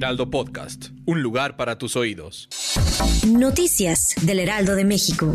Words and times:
Heraldo 0.00 0.30
Podcast, 0.30 0.86
un 1.04 1.22
lugar 1.22 1.58
para 1.58 1.76
tus 1.76 1.94
oídos. 1.94 2.48
Noticias 3.28 4.14
del 4.22 4.38
Heraldo 4.38 4.74
de 4.74 4.86
México. 4.86 5.30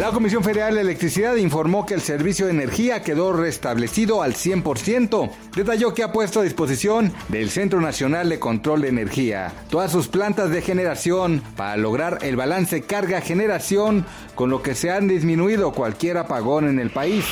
La 0.00 0.10
Comisión 0.10 0.42
Federal 0.42 0.74
de 0.74 0.80
Electricidad 0.80 1.36
informó 1.36 1.86
que 1.86 1.94
el 1.94 2.00
servicio 2.00 2.46
de 2.46 2.52
energía 2.52 3.04
quedó 3.04 3.32
restablecido 3.32 4.20
al 4.20 4.34
100%. 4.34 5.30
Detalló 5.54 5.94
que 5.94 6.02
ha 6.02 6.10
puesto 6.10 6.40
a 6.40 6.42
disposición 6.42 7.12
del 7.28 7.50
Centro 7.50 7.80
Nacional 7.80 8.28
de 8.28 8.40
Control 8.40 8.80
de 8.80 8.88
Energía 8.88 9.52
todas 9.70 9.92
sus 9.92 10.08
plantas 10.08 10.50
de 10.50 10.60
generación 10.60 11.40
para 11.56 11.76
lograr 11.76 12.18
el 12.22 12.34
balance 12.34 12.82
carga-generación, 12.82 14.04
con 14.34 14.50
lo 14.50 14.60
que 14.60 14.74
se 14.74 14.90
han 14.90 15.06
disminuido 15.06 15.70
cualquier 15.70 16.18
apagón 16.18 16.66
en 16.66 16.80
el 16.80 16.90
país. 16.90 17.24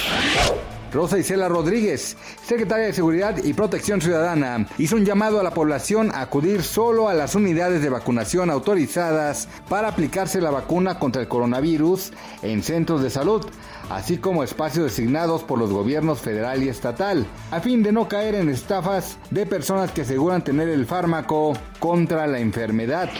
Rosa 0.92 1.18
Isela 1.18 1.48
Rodríguez, 1.48 2.16
secretaria 2.44 2.86
de 2.86 2.92
Seguridad 2.92 3.36
y 3.42 3.52
Protección 3.52 4.00
Ciudadana, 4.00 4.66
hizo 4.78 4.96
un 4.96 5.04
llamado 5.04 5.40
a 5.40 5.42
la 5.42 5.50
población 5.50 6.10
a 6.12 6.22
acudir 6.22 6.62
solo 6.62 7.08
a 7.08 7.14
las 7.14 7.34
unidades 7.34 7.82
de 7.82 7.88
vacunación 7.88 8.50
autorizadas 8.50 9.48
para 9.68 9.88
aplicarse 9.88 10.40
la 10.40 10.50
vacuna 10.50 10.98
contra 10.98 11.22
el 11.22 11.28
coronavirus 11.28 12.12
en 12.42 12.62
centros 12.62 13.02
de 13.02 13.10
salud, 13.10 13.44
así 13.90 14.18
como 14.18 14.42
espacios 14.42 14.84
designados 14.84 15.42
por 15.42 15.58
los 15.58 15.70
gobiernos 15.70 16.20
federal 16.20 16.62
y 16.62 16.68
estatal, 16.68 17.26
a 17.50 17.60
fin 17.60 17.82
de 17.82 17.92
no 17.92 18.08
caer 18.08 18.34
en 18.34 18.48
estafas 18.48 19.18
de 19.30 19.46
personas 19.46 19.90
que 19.90 20.02
aseguran 20.02 20.44
tener 20.44 20.68
el 20.68 20.86
fármaco 20.86 21.54
contra 21.78 22.26
la 22.26 22.38
enfermedad. 22.38 23.10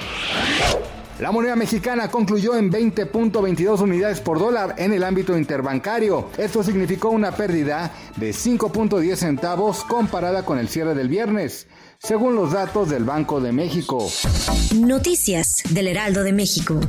La 1.18 1.32
moneda 1.32 1.56
mexicana 1.56 2.10
concluyó 2.10 2.56
en 2.56 2.70
20.22 2.70 3.80
unidades 3.80 4.20
por 4.20 4.38
dólar 4.38 4.74
en 4.76 4.92
el 4.92 5.02
ámbito 5.02 5.36
interbancario. 5.36 6.28
Esto 6.36 6.62
significó 6.62 7.08
una 7.08 7.32
pérdida 7.32 7.90
de 8.16 8.32
5.10 8.32 9.16
centavos 9.16 9.82
comparada 9.84 10.44
con 10.44 10.58
el 10.58 10.68
cierre 10.68 10.94
del 10.94 11.08
viernes, 11.08 11.68
según 11.98 12.34
los 12.34 12.52
datos 12.52 12.90
del 12.90 13.04
Banco 13.04 13.40
de 13.40 13.52
México. 13.52 14.06
Noticias 14.74 15.62
del 15.70 15.88
Heraldo 15.88 16.22
de 16.22 16.34
México. 16.34 16.80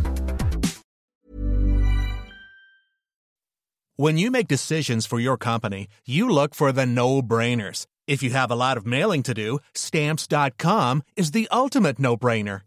When 3.95 4.17
you 4.17 4.29
make 4.29 4.47
decisions 4.47 5.07
for 5.07 5.19
your 5.19 5.37
company, 5.37 5.87
you 6.05 6.29
look 6.29 6.53
for 6.53 6.73
the 6.73 6.85
no-brainers. 6.85 7.87
If 8.07 8.21
you 8.21 8.31
have 8.31 8.51
a 8.51 8.55
lot 8.55 8.77
of 8.77 8.85
mailing 8.85 9.23
to 9.23 9.33
do, 9.33 9.59
stamps.com 9.73 11.01
is 11.15 11.31
the 11.31 11.47
ultimate 11.49 11.97
no-brainer. 11.97 12.66